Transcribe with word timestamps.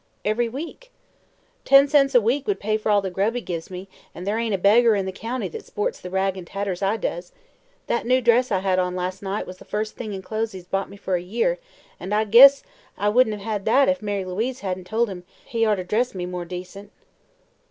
"Every 0.25 0.49
week." 0.49 0.91
"Ten 1.63 1.87
cents 1.87 2.15
a 2.15 2.21
week 2.21 2.47
would 2.47 2.59
pay 2.59 2.75
for 2.75 2.89
all 2.89 3.03
the 3.03 3.11
grub 3.11 3.35
he 3.35 3.41
gives 3.41 3.69
me, 3.69 3.87
an' 4.15 4.23
there 4.23 4.39
ain't 4.39 4.55
a 4.55 4.57
beggar 4.57 4.95
in 4.95 5.05
the 5.05 5.11
county 5.11 5.47
that 5.49 5.63
sports 5.63 6.01
the 6.01 6.09
rags 6.09 6.39
an' 6.39 6.45
tatters 6.45 6.81
I 6.81 6.97
does. 6.97 7.31
That 7.85 8.07
new 8.07 8.19
dress 8.19 8.51
I 8.51 8.61
had 8.61 8.79
on 8.79 8.95
las' 8.95 9.21
night 9.21 9.45
was 9.45 9.57
the 9.57 9.63
first 9.63 9.95
thing 9.95 10.13
in 10.13 10.23
clothes 10.23 10.53
he's 10.53 10.65
bought 10.65 10.89
me 10.89 10.97
for 10.97 11.17
a 11.17 11.21
year, 11.21 11.59
and 11.99 12.15
I 12.15 12.23
guess 12.23 12.63
I 12.97 13.09
wouldn't 13.09 13.35
have 13.39 13.45
had 13.45 13.63
that 13.65 13.89
if 13.89 14.01
Mary 14.01 14.25
Louise 14.25 14.61
hadn't 14.61 14.87
told 14.87 15.07
him 15.07 15.23
he 15.45 15.67
orter 15.67 15.83
dress 15.83 16.15
me 16.15 16.25
more 16.25 16.45
decent." 16.45 16.91